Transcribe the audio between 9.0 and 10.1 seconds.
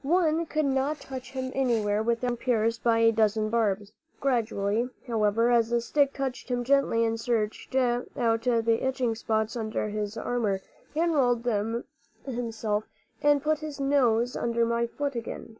spots under